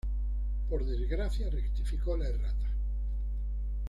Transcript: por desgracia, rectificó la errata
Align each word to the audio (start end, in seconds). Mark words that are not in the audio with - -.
por 0.67 0.83
desgracia, 0.83 1.47
rectificó 1.51 2.17
la 2.17 2.27
errata 2.27 2.65